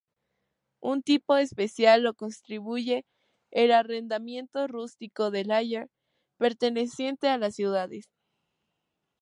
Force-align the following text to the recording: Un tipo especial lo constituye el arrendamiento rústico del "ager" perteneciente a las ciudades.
Un 0.81 1.03
tipo 1.03 1.37
especial 1.37 2.01
lo 2.01 2.15
constituye 2.15 3.05
el 3.51 3.71
arrendamiento 3.71 4.67
rústico 4.67 5.29
del 5.29 5.51
"ager" 5.51 5.89
perteneciente 6.39 7.27
a 7.29 7.37
las 7.37 7.53
ciudades. 7.53 8.07